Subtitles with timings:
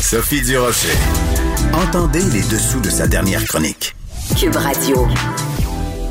[0.00, 0.96] Sophie Durocher.
[1.72, 3.94] Entendez les dessous de sa dernière chronique.
[4.38, 5.06] Cube Radio.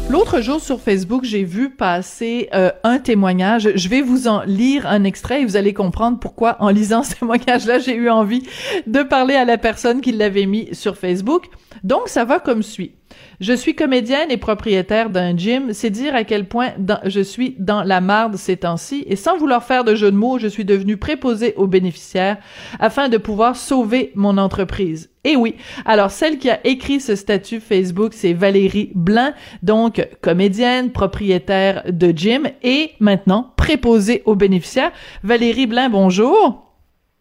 [0.09, 3.69] L'autre jour sur Facebook, j'ai vu passer euh, un témoignage.
[3.75, 7.15] Je vais vous en lire un extrait et vous allez comprendre pourquoi, en lisant ce
[7.15, 8.43] témoignage-là, j'ai eu envie
[8.87, 11.45] de parler à la personne qui l'avait mis sur Facebook.
[11.83, 12.96] Donc, ça va comme suit.
[13.39, 15.73] Je suis comédienne et propriétaire d'un gym.
[15.73, 16.71] C'est dire à quel point
[17.05, 19.03] je suis dans la marde ces temps-ci.
[19.07, 22.37] Et sans vouloir faire de jeu de mots, je suis devenue préposée aux bénéficiaires
[22.79, 25.09] afin de pouvoir sauver mon entreprise.
[25.23, 25.55] Et oui.
[25.85, 32.07] Alors, celle qui a écrit ce statut Facebook, c'est Valérie Blanc, donc comédienne, propriétaire de
[32.15, 34.91] gym et maintenant préposée aux bénéficiaires.
[35.23, 36.63] Valérie Blanc, bonjour.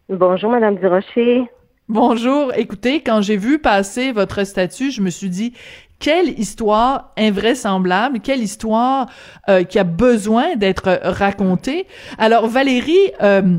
[0.09, 1.49] Bonjour, Madame Durocher.
[1.89, 2.51] Bonjour.
[2.53, 5.53] Écoutez, quand j'ai vu passer votre statut, je me suis dit,
[5.99, 9.07] quelle histoire invraisemblable, quelle histoire
[9.47, 11.87] euh, qui a besoin d'être racontée.
[12.17, 13.57] Alors Valérie, euh,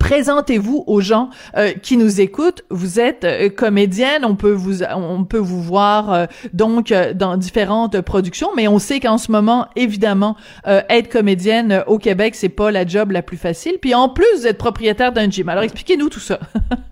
[0.00, 2.64] Présentez-vous aux gens euh, qui nous écoutent.
[2.70, 8.66] Vous êtes comédienne, on peut vous on peut vous voir donc dans différentes productions, mais
[8.66, 13.22] on sait qu'en ce moment, évidemment, être comédienne au Québec, c'est pas la job la
[13.22, 13.74] plus facile.
[13.80, 15.48] Puis en plus, vous êtes propriétaire d'un gym.
[15.48, 16.40] Alors expliquez-nous tout ça.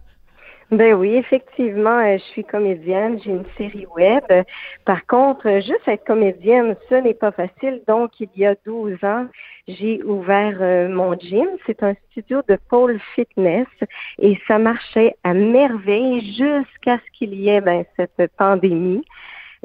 [0.74, 4.24] Ben oui, effectivement, euh, je suis comédienne, j'ai une série web.
[4.84, 7.80] Par contre, juste être comédienne, ce n'est pas facile.
[7.86, 9.28] Donc, il y a 12 ans,
[9.68, 11.46] j'ai ouvert euh, mon gym.
[11.64, 13.68] C'est un studio de pôle fitness
[14.18, 19.04] et ça marchait à merveille jusqu'à ce qu'il y ait ben, cette pandémie.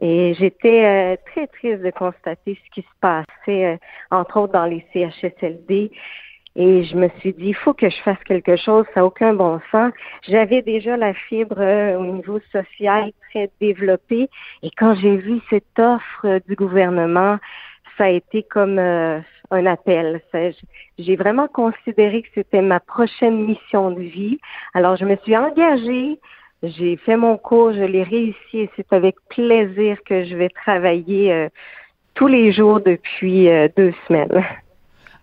[0.03, 3.79] Et j'étais euh, très triste de constater ce qui se passait,
[4.11, 5.89] entre autres dans les CHSLD.
[6.61, 9.33] Et je me suis dit, il faut que je fasse quelque chose, ça n'a aucun
[9.33, 9.93] bon sens.
[10.27, 14.29] J'avais déjà la fibre euh, au niveau social très développée.
[14.61, 17.37] Et quand j'ai vu cette offre du gouvernement,
[17.97, 20.19] ça a été comme euh, un appel.
[20.97, 24.37] J'ai vraiment considéré que c'était ma prochaine mission de vie.
[24.73, 26.19] Alors, je me suis engagée.
[26.61, 31.31] J'ai fait mon cours, je l'ai réussi et c'est avec plaisir que je vais travailler
[31.31, 31.47] euh,
[32.15, 33.47] tous les jours depuis
[33.77, 34.43] deux semaines.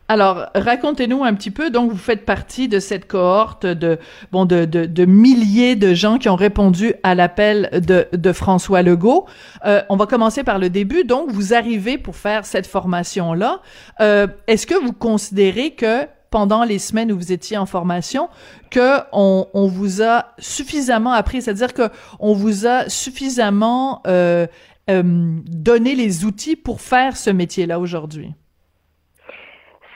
[0.09, 1.71] Alors, racontez-nous un petit peu.
[1.71, 3.99] Donc, vous faites partie de cette cohorte de
[4.31, 8.83] bon de, de, de milliers de gens qui ont répondu à l'appel de, de François
[8.83, 9.27] Legault.
[9.65, 11.05] Euh, on va commencer par le début.
[11.05, 13.61] Donc, vous arrivez pour faire cette formation-là.
[14.01, 18.29] Euh, Est-ce que vous considérez que pendant les semaines où vous étiez en formation,
[18.71, 21.89] que on, on vous a suffisamment appris, c'est-à-dire que
[22.21, 24.47] on vous a suffisamment euh,
[24.91, 28.35] euh donné les outils pour faire ce métier-là aujourd'hui?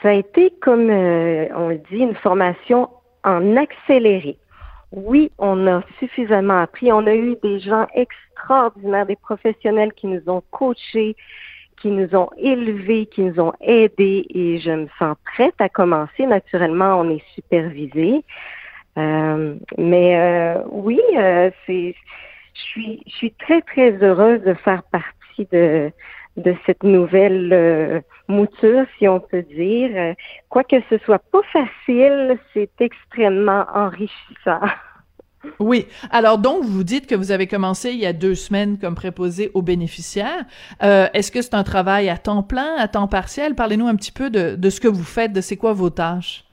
[0.02, 2.88] Ça a été, comme euh, on le dit, une formation
[3.22, 4.38] en accéléré.
[4.92, 6.90] Oui, on a suffisamment appris.
[6.90, 11.16] On a eu des gens extraordinaires, des professionnels qui nous ont coachés,
[11.80, 16.26] qui nous ont élevés, qui nous ont aidés et je me sens prête à commencer.
[16.26, 18.24] Naturellement, on est supervisé.
[18.98, 21.00] Euh, mais euh, oui,
[21.66, 21.94] c'est
[22.54, 25.92] je suis je suis très très heureuse de faire partie de
[26.40, 30.14] de cette nouvelle euh, mouture, si on peut dire.
[30.48, 34.60] Quoique ce soit pas facile, c'est extrêmement enrichissant.
[35.58, 35.86] Oui.
[36.10, 39.50] Alors donc, vous dites que vous avez commencé il y a deux semaines comme préposé
[39.54, 40.44] aux bénéficiaires.
[40.82, 43.54] Euh, Est-ce que c'est un travail à temps plein, à temps partiel?
[43.54, 46.44] Parlez-nous un petit peu de, de ce que vous faites, de c'est quoi vos tâches?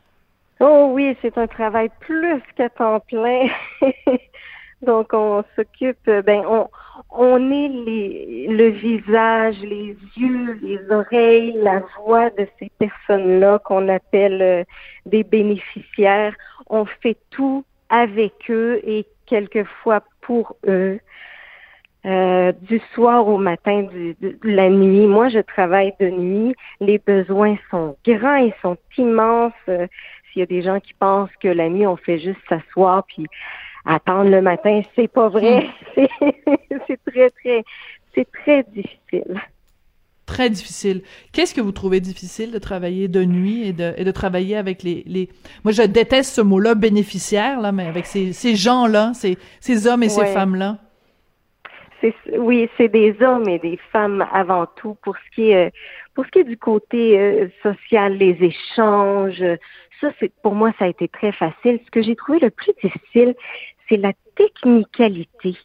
[0.59, 3.47] Oh oui, c'est un travail plus qu'à temps plein.
[4.81, 6.67] Donc, on s'occupe, ben, on,
[7.11, 13.89] on est les, le visage, les yeux, les oreilles, la voix de ces personnes-là qu'on
[13.89, 14.63] appelle euh,
[15.05, 16.35] des bénéficiaires.
[16.69, 20.99] On fait tout avec eux et quelquefois pour eux.
[22.05, 25.07] Euh, du soir au matin, du, de la nuit.
[25.07, 26.55] Moi, je travaille de nuit.
[26.79, 29.51] Les besoins sont grands, ils sont immenses.
[29.67, 29.87] Euh,
[30.31, 33.25] s'il y a des gens qui pensent que la nuit, on fait juste s'asseoir puis
[33.87, 35.67] attendre le matin, c'est pas vrai.
[35.95, 36.05] Hmm.
[36.87, 37.63] c'est très, très,
[38.13, 39.41] c'est très difficile.
[40.25, 41.01] Très difficile.
[41.31, 44.83] Qu'est-ce que vous trouvez difficile de travailler de nuit et de, et de travailler avec
[44.83, 45.29] les, les...
[45.63, 50.03] Moi, je déteste ce mot-là, bénéficiaire, là, mais avec ces, ces gens-là, ces, ces hommes
[50.03, 50.79] et ces femmes-là.
[52.37, 55.73] Oui, c'est des hommes et des femmes avant tout pour ce qui est
[56.13, 59.43] pour ce qui est du côté euh, social, les échanges.
[60.01, 61.79] Ça, c'est pour moi, ça a été très facile.
[61.85, 63.35] Ce que j'ai trouvé le plus difficile,
[63.89, 65.55] c'est la technicalité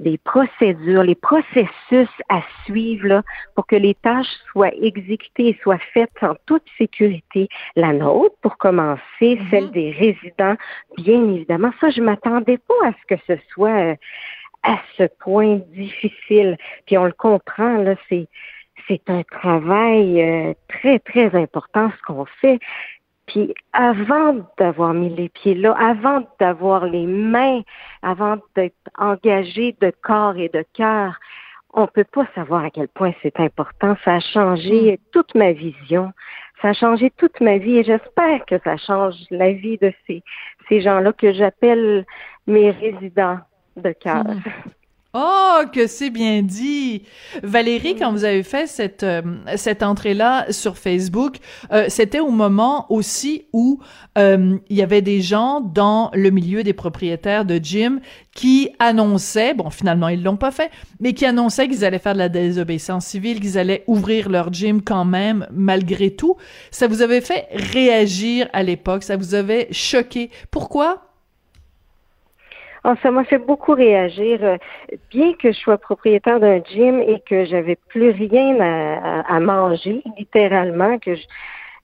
[0.00, 3.22] des procédures, les processus à suivre là,
[3.54, 7.48] pour que les tâches soient exécutées et soient faites en toute sécurité.
[7.76, 9.50] La nôtre, pour commencer, mm-hmm.
[9.50, 10.56] celle des résidents,
[10.96, 11.70] bien évidemment.
[11.80, 13.94] Ça, je m'attendais pas à ce que ce soit euh,
[14.64, 16.56] à ce point difficile.
[16.86, 18.26] Puis on le comprend, là, c'est
[18.88, 22.58] c'est un travail euh, très, très important ce qu'on fait
[23.26, 27.62] Puis avant d'avoir mis les pieds là, avant d'avoir les mains,
[28.02, 31.18] avant d'être engagé de corps et de cœur,
[31.72, 33.96] on peut pas savoir à quel point c'est important.
[34.04, 34.96] Ça a changé mm.
[35.12, 36.12] toute ma vision.
[36.62, 40.22] Ça a changé toute ma vie et j'espère que ça change la vie de ces,
[40.68, 42.06] ces gens-là que j'appelle
[42.46, 43.38] mes résidents
[43.76, 44.24] de cœur.
[44.24, 44.40] Mm.
[45.16, 47.02] Oh, que c'est bien dit.
[47.44, 49.22] Valérie, quand vous avez fait cette euh,
[49.54, 51.36] cette entrée-là sur Facebook,
[51.72, 53.78] euh, c'était au moment aussi où
[54.18, 58.00] euh, il y avait des gens dans le milieu des propriétaires de gym
[58.34, 62.18] qui annonçaient, bon finalement ils l'ont pas fait, mais qui annonçaient qu'ils allaient faire de
[62.18, 66.36] la désobéissance civile, qu'ils allaient ouvrir leur gym quand même malgré tout.
[66.72, 70.30] Ça vous avait fait réagir à l'époque, ça vous avait choqué.
[70.50, 71.13] Pourquoi?
[72.86, 74.40] Oh, ça m'a fait beaucoup réagir.
[74.42, 74.58] Euh,
[75.10, 80.98] bien que je sois propriétaire d'un gym et que j'avais plus rien à, manger, littéralement,
[80.98, 81.14] que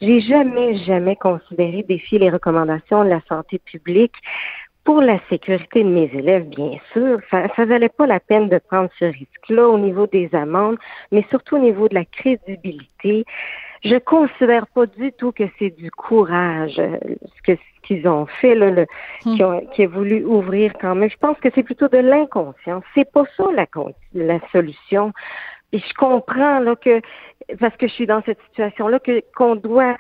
[0.03, 4.15] j'ai jamais, jamais considéré défier les recommandations de la santé publique
[4.85, 7.19] pour la sécurité de mes élèves, bien sûr.
[7.31, 10.77] Ça, ça valait pas la peine de prendre ce risque-là au niveau des amendes,
[11.13, 13.25] mais surtout au niveau de la crédibilité.
[13.83, 16.99] Je considère pas du tout que c'est du courage, euh,
[17.37, 18.87] ce que qu'ils ont fait, là, le,
[19.25, 19.35] hmm.
[19.35, 21.11] qui, ont, qui a voulu ouvrir quand même.
[21.11, 22.85] Je pense que c'est plutôt de l'inconscience.
[22.95, 23.67] C'est pas ça la,
[24.15, 25.13] la solution.
[25.73, 27.01] Et je comprends là que
[27.59, 29.97] parce que je suis dans cette situation-là que qu'on doit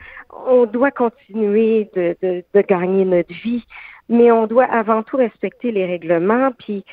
[0.47, 3.65] on doit continuer de, de, de gagner notre vie,
[4.09, 6.51] mais on doit avant tout respecter les règlements.
[6.59, 6.85] Puis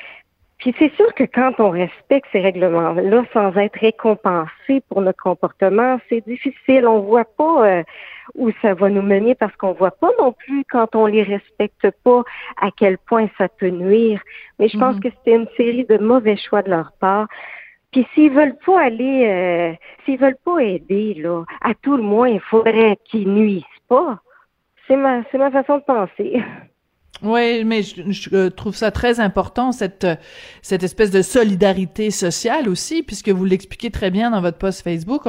[0.58, 6.00] puis c'est sûr que quand on respecte ces règlements-là sans être récompensé pour notre comportement,
[6.08, 6.88] c'est difficile.
[6.88, 7.82] On voit pas euh,
[8.34, 11.88] où ça va nous mener parce qu'on voit pas non plus quand on les respecte
[12.02, 12.24] pas
[12.60, 14.20] à quel point ça peut nuire.
[14.58, 15.02] Mais je pense mhm.
[15.02, 17.28] que c'était une série de mauvais choix de leur part.
[17.92, 19.72] Puis s'ils veulent pas aller, euh,
[20.04, 24.18] s'ils veulent pas aider, là, à tout le moins, il faudrait qu'ils nuisent pas.
[24.88, 26.42] C'est ma, c'est ma façon de penser.
[27.22, 30.06] Oui, mais je, trouve ça très important cette
[30.62, 35.22] cette espèce de solidarité sociale aussi, puisque vous l'expliquez très bien dans votre post Facebook.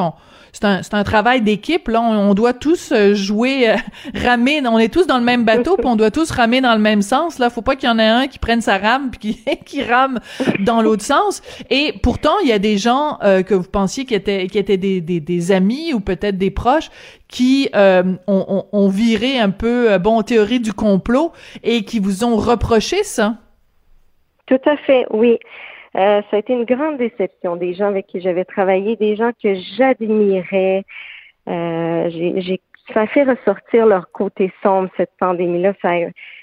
[0.51, 1.88] C'est un c'est un travail d'équipe.
[1.88, 3.75] Là, on, doit tous euh, jouer, euh,
[4.13, 4.62] ramer.
[4.68, 7.01] On est tous dans le même bateau, puis on doit tous ramer dans le même
[7.01, 7.39] sens.
[7.39, 9.83] Là, faut pas qu'il y en ait un qui prenne sa rame puis qui qui
[9.83, 10.19] rame
[10.59, 11.41] dans l'autre sens.
[11.71, 14.77] Et pourtant, il y a des gens euh, que vous pensiez qui étaient qui étaient
[14.77, 16.89] des des, amis ou peut-être des proches
[17.30, 21.31] qui euh, ont, ont, viré un peu, euh, bon, théorie du complot
[21.63, 23.35] et qui vous ont reproché ça?
[24.45, 25.37] Tout à fait, oui.
[25.95, 29.31] Euh, ça a été une grande déception des gens avec qui j'avais travaillé, des gens
[29.41, 30.83] que j'admirais.
[31.47, 32.61] Euh, j'ai,
[32.93, 35.73] ça a fait ressortir leur côté sombre, cette pandémie-là.
[35.81, 35.89] Ça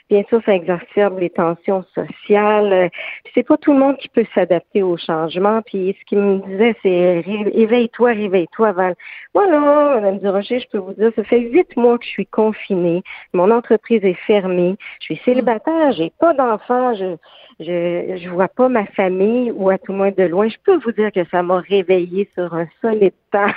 [0.08, 2.90] bien sûr, ça exacerbe les tensions sociales.
[3.34, 5.62] C'est pas tout le monde qui peut s'adapter au changement.
[5.62, 7.24] Puis ce qu'il me disait, c'est
[7.54, 8.94] éveille-toi, réveille-toi, Val.
[9.34, 9.60] Voilà,
[9.94, 13.02] Madame Durocher, je peux vous dire, ça fait huit mois que je suis confinée.
[13.32, 14.76] Mon entreprise est fermée.
[15.00, 17.16] Je suis célibataire, j'ai pas d'enfants, je,
[17.60, 20.48] je, je vois pas ma famille ou à tout moins de loin.
[20.48, 23.52] Je peux vous dire que ça m'a réveillée sur un solide temps.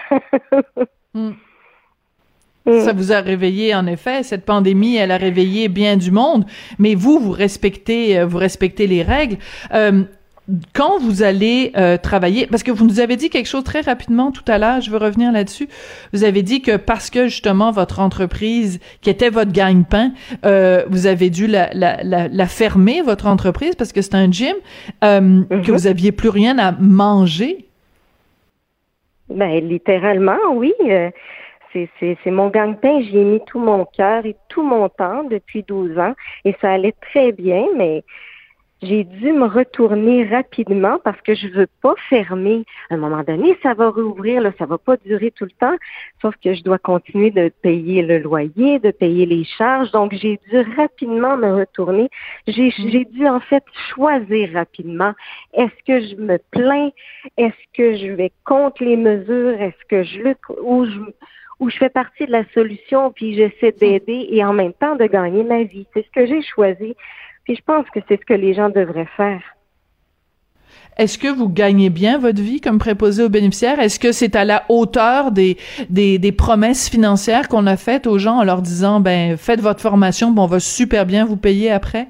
[1.14, 1.32] Hmm.
[2.70, 2.80] Mm.
[2.82, 4.24] Ça vous a réveillé, en effet.
[4.24, 6.46] Cette pandémie, elle a réveillé bien du monde.
[6.78, 9.38] Mais vous, vous respectez, euh, vous respectez les règles.
[9.74, 10.04] Euh,
[10.74, 14.32] quand vous allez euh, travailler, parce que vous nous avez dit quelque chose très rapidement
[14.32, 15.68] tout à l'heure, je veux revenir là-dessus.
[16.14, 20.12] Vous avez dit que parce que justement votre entreprise, qui était votre gagne-pain,
[20.46, 24.56] euh, vous avez dû la, la, la, fermer votre entreprise parce que c'est un gym,
[25.04, 25.62] euh, mm-hmm.
[25.66, 27.66] que vous aviez plus rien à manger.
[29.30, 30.74] Ben littéralement, oui.
[31.74, 33.02] C'est mon gagne-pain.
[33.02, 36.14] J'y ai mis tout mon cœur et tout mon temps depuis 12 ans
[36.46, 38.04] et ça allait très bien, mais
[38.82, 42.64] j'ai dû me retourner rapidement parce que je veux pas fermer.
[42.90, 45.76] À un moment donné, ça va rouvrir, là, ça va pas durer tout le temps,
[46.22, 49.92] sauf que je dois continuer de payer le loyer, de payer les charges.
[49.92, 52.10] Donc, j'ai dû rapidement me retourner.
[52.48, 53.04] J'ai mm.
[53.12, 55.14] dû en fait choisir rapidement.
[55.54, 56.92] Est-ce que je me plains?
[57.36, 59.62] Est-ce que je vais contre les mesures?
[59.62, 61.00] Est-ce que je lutte ou je
[61.60, 65.06] où je fais partie de la solution, puis j'essaie d'aider et en même temps de
[65.06, 65.86] gagner ma vie.
[65.94, 66.96] C'est ce que j'ai choisi.
[67.44, 69.42] Puis je pense que c'est ce que les gens devraient faire.
[70.98, 73.80] Est-ce que vous gagnez bien votre vie comme préposé aux bénéficiaires?
[73.80, 75.58] Est-ce que c'est à la hauteur des,
[75.90, 79.82] des, des promesses financières qu'on a faites aux gens en leur disant, ben, faites votre
[79.82, 82.08] formation, bon, on va super bien vous payer après?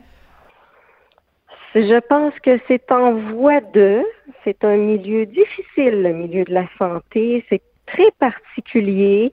[1.75, 4.01] Je pense que c'est en voie de.
[4.44, 7.46] C'est un milieu difficile, le milieu de la santé.
[7.50, 9.31] C'est très particulier.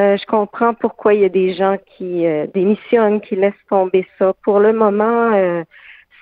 [0.00, 4.06] Euh, je comprends pourquoi il y a des gens qui euh, démissionnent, qui laissent tomber
[4.18, 4.32] ça.
[4.42, 5.62] Pour le moment, euh,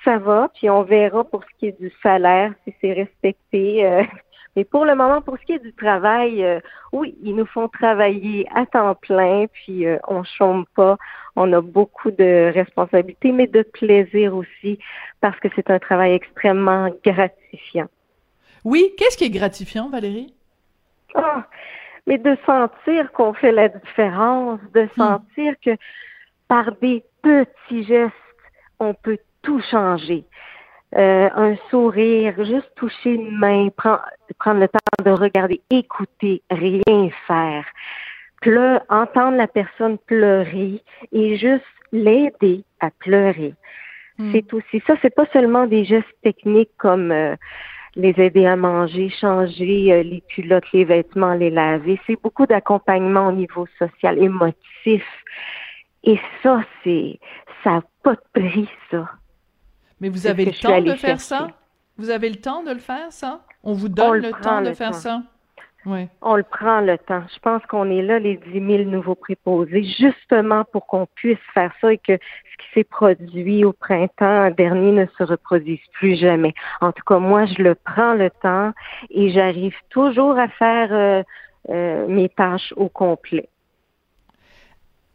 [0.03, 4.05] ça va, puis on verra pour ce qui est du salaire, si c'est respecté.
[4.55, 6.45] Mais pour le moment, pour ce qui est du travail,
[6.91, 10.97] oui, ils nous font travailler à temps plein, puis on chôme pas.
[11.37, 14.77] On a beaucoup de responsabilités, mais de plaisir aussi,
[15.21, 17.87] parce que c'est un travail extrêmement gratifiant.
[18.65, 20.33] Oui, qu'est-ce qui est gratifiant, Valérie?
[21.15, 21.45] Ah,
[22.07, 24.89] mais de sentir qu'on fait la différence, de hmm.
[24.95, 25.71] sentir que
[26.47, 28.13] par des petits gestes,
[28.79, 30.25] on peut tout changer.
[30.97, 34.03] Euh, un sourire, juste toucher une main, prendre,
[34.39, 37.65] prendre le temps de regarder, écouter, rien faire.
[38.41, 41.63] Pleu, entendre la personne pleurer et juste
[41.93, 43.53] l'aider à pleurer.
[44.17, 44.31] Hmm.
[44.33, 47.35] C'est aussi ça, c'est pas seulement des gestes techniques comme euh,
[47.95, 51.99] les aider à manger, changer euh, les culottes, les vêtements, les laver.
[52.07, 55.03] C'est beaucoup d'accompagnement au niveau social, émotif.
[56.03, 57.19] Et ça, c'est
[57.63, 59.09] ça n'a pas de prix, ça.
[59.99, 61.47] Mais vous avez le temps de faire ça?
[61.97, 63.45] Vous avez le temps de le faire, ça?
[63.63, 65.21] On vous donne le, temps de faire ça?
[65.85, 67.23] On le prend le temps.
[67.33, 71.73] Je pense qu'on est là, les 10 000 nouveaux préposés, justement pour qu'on puisse faire
[71.81, 76.53] ça et que ce qui s'est produit au printemps dernier ne se reproduise plus jamais.
[76.81, 78.73] En tout cas, moi, je le prends le temps
[79.09, 81.23] et j'arrive toujours à faire euh,
[81.69, 83.49] euh, mes tâches au complet.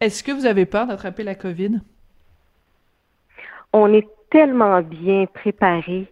[0.00, 1.80] Est-ce que vous avez peur d'attraper la COVID?
[3.72, 6.10] On est tellement bien préparé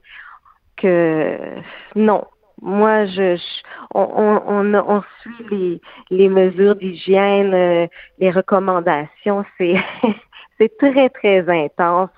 [0.77, 1.39] que
[1.95, 2.25] non,
[2.65, 3.39] moi, je,
[3.95, 5.81] on, on, on, suit les,
[6.11, 7.87] les mesures d'hygiène, euh,
[8.19, 9.45] les recommandations.
[9.59, 9.75] C'est,
[10.59, 12.09] c'est très, très intense.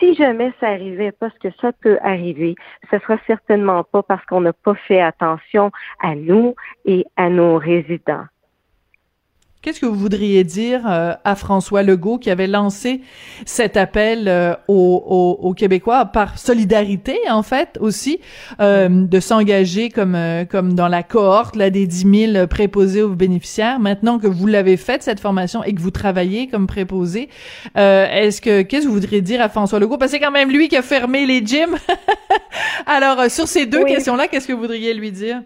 [0.00, 2.56] Si jamais ça arrivait, parce que ça peut arriver,
[2.90, 7.56] ce sera certainement pas parce qu'on n'a pas fait attention à nous et à nos
[7.58, 8.24] résidents.
[9.62, 13.02] Qu'est-ce que vous voudriez dire euh, à François Legault qui avait lancé
[13.44, 18.20] cet appel euh, aux, Québécois par solidarité en fait aussi
[18.60, 20.16] euh, de s'engager comme
[20.50, 23.80] comme dans la cohorte là des 10 000 préposés aux bénéficiaires.
[23.80, 27.28] Maintenant que vous l'avez fait cette formation et que vous travaillez comme préposé,
[27.74, 29.98] est-ce que qu'est-ce que vous voudriez dire à François Legault?
[29.98, 31.76] Parce que c'est quand même lui qui a fermé les gyms.
[32.86, 35.42] Alors sur ces deux questions là, qu'est-ce que vous voudriez lui dire?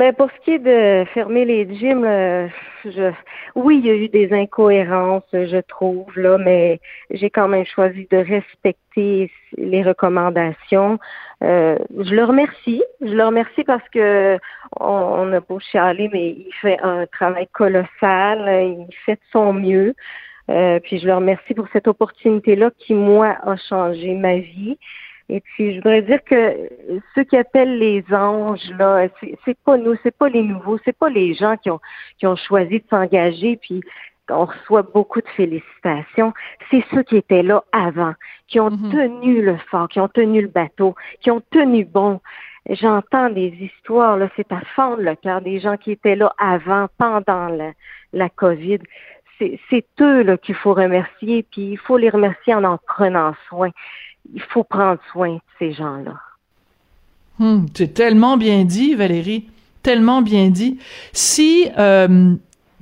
[0.00, 2.48] Mais pour ce qui est de fermer les gyms, euh,
[2.86, 3.12] je,
[3.54, 6.80] oui, il y a eu des incohérences, je trouve, là, mais
[7.10, 10.98] j'ai quand même choisi de respecter les recommandations.
[11.44, 12.82] Euh, je le remercie.
[13.02, 14.38] Je le remercie parce que
[14.80, 18.38] on, a beau chialer, mais il fait un travail colossal.
[18.48, 19.94] Il fait de son mieux.
[20.48, 24.78] Euh, puis je le remercie pour cette opportunité-là qui, moi, a changé ma vie.
[25.32, 26.68] Et puis, je voudrais dire que
[27.14, 29.06] ceux qui appellent les anges, là,
[29.44, 31.78] c'est pas nous, c'est pas les nouveaux, c'est pas les gens qui ont,
[32.18, 33.80] qui ont choisi de s'engager, puis
[34.28, 36.32] on reçoit beaucoup de félicitations.
[36.68, 38.14] C'est ceux qui étaient là avant,
[38.48, 38.90] qui ont mhm.
[38.90, 42.20] tenu le fort, qui ont tenu le bateau, qui ont tenu bon.
[42.68, 46.88] J'entends des histoires, là, c'est à fond le cœur des gens qui étaient là avant,
[46.98, 47.70] pendant la,
[48.12, 48.78] la COVID.
[49.38, 53.70] C'est eux là qu'il faut remercier, puis il faut les remercier en en prenant soin
[54.34, 56.14] il faut prendre soin de ces gens-là.
[57.38, 59.48] Hmm, c'est tellement bien dit, Valérie,
[59.82, 60.78] tellement bien dit.
[61.12, 62.34] Si euh,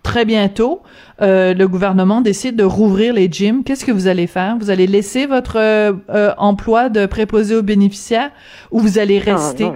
[0.03, 0.83] très bientôt
[1.21, 4.57] euh, le gouvernement décide de rouvrir les gyms, qu'est-ce que vous allez faire?
[4.59, 8.31] Vous allez laisser votre euh, emploi de préposé aux bénéficiaires
[8.71, 9.71] ou vous allez ah, rester?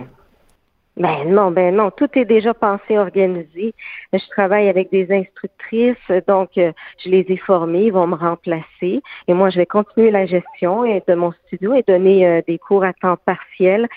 [1.02, 3.74] Ben non, ben non, tout est déjà pensé, organisé.
[4.12, 5.96] Je travaille avec des instructrices,
[6.28, 6.70] donc euh,
[7.02, 10.84] je les ai formées, ils vont me remplacer et moi je vais continuer la gestion
[10.84, 13.88] de mon studio et donner euh, des cours à temps partiel.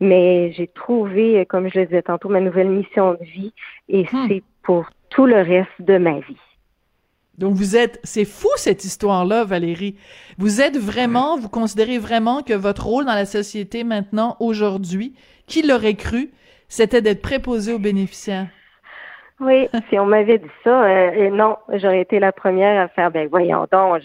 [0.00, 3.52] Mais j'ai trouvé, euh, comme je le disais tantôt, ma nouvelle mission de vie
[3.90, 4.28] et hmm.
[4.28, 6.40] c'est pour tout le reste de ma vie.
[7.38, 9.96] Donc vous êtes, c'est fou cette histoire-là, Valérie.
[10.38, 15.14] Vous êtes vraiment, vous considérez vraiment que votre rôle dans la société maintenant, aujourd'hui,
[15.46, 16.30] qui l'aurait cru,
[16.68, 18.46] c'était d'être préposé aux bénéficiaires?
[19.40, 23.28] Oui, si on m'avait dit ça, euh, non, j'aurais été la première à faire, ben
[23.28, 24.02] voyons donc,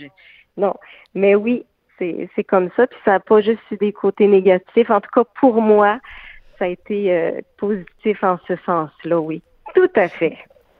[0.57, 0.73] non.
[1.13, 1.65] Mais oui,
[1.99, 4.89] c'est comme ça, puis ça n'a pas juste eu des côtés négatifs.
[4.89, 5.99] En tout cas, pour moi,
[6.57, 9.41] ça a été euh, positif en ce sens-là, oui.
[9.75, 10.37] Tout à fait.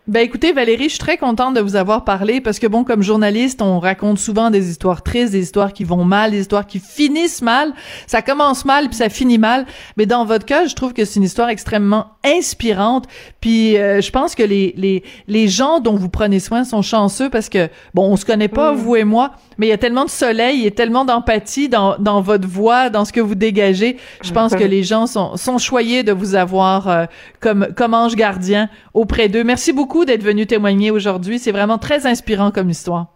[0.10, 3.04] Ben écoutez Valérie, je suis très contente de vous avoir parlé parce que bon comme
[3.04, 6.80] journaliste, on raconte souvent des histoires tristes, des histoires qui vont mal, des histoires qui
[6.80, 7.74] finissent mal.
[8.08, 11.18] Ça commence mal puis ça finit mal, mais dans votre cas, je trouve que c'est
[11.18, 13.06] une histoire extrêmement inspirante.
[13.40, 17.30] Puis euh, je pense que les les les gens dont vous prenez soin sont chanceux
[17.30, 20.06] parce que bon, on se connaît pas vous et moi, mais il y a tellement
[20.06, 23.98] de soleil et tellement d'empathie dans dans votre voix, dans ce que vous dégagez.
[24.24, 27.06] Je pense que les gens sont sont choyés de vous avoir euh,
[27.40, 29.44] comme comme ange gardien auprès d'eux.
[29.44, 31.40] Merci beaucoup d'être venu témoigner aujourd'hui.
[31.40, 33.08] C'est vraiment très inspirant comme histoire.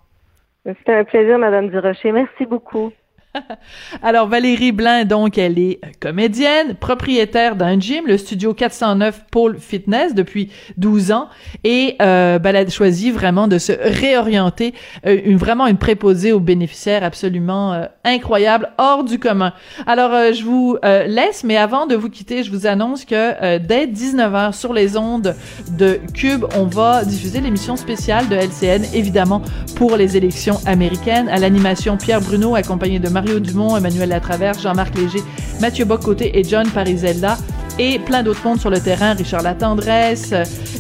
[0.66, 2.12] C'était un plaisir, Madame Durocher.
[2.12, 2.92] Merci beaucoup.
[4.04, 10.14] Alors Valérie Blin, donc, elle est comédienne, propriétaire d'un gym, le studio 409 Pôle Fitness
[10.14, 11.30] depuis 12 ans,
[11.64, 14.74] et euh, ben, elle a choisi vraiment de se réorienter,
[15.08, 19.54] euh, vraiment une préposée aux bénéficiaires absolument euh, incroyable, hors du commun.
[19.88, 23.88] Alors euh, je vous laisse, mais avant de vous quitter, je vous annonce que dès
[23.88, 25.36] 19h sur les ondes
[25.78, 29.42] de Cube, on va diffuser l'émission spéciale de LCN, évidemment
[29.76, 34.98] pour les élections américaines, à l'animation Pierre Bruno accompagné de Mario Dumont, Emmanuel Latraverse, Jean-Marc
[34.98, 35.24] Léger,
[35.62, 37.38] Mathieu Bocoté et John Parisella
[37.80, 40.34] et plein d'autres mondes sur le terrain, Richard Latendresse,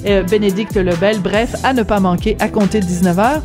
[0.05, 3.41] euh, Bénédicte Lebel, bref, à ne pas manquer à compter de 19h.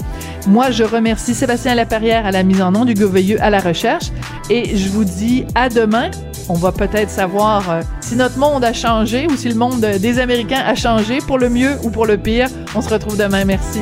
[0.48, 4.06] Moi, je remercie Sébastien Laperrière à la mise en nom, du Veilleux à la recherche,
[4.50, 6.10] et je vous dis à demain.
[6.48, 10.18] On va peut-être savoir euh, si notre monde a changé ou si le monde des
[10.18, 12.48] Américains a changé pour le mieux ou pour le pire.
[12.74, 13.44] On se retrouve demain.
[13.44, 13.80] Merci.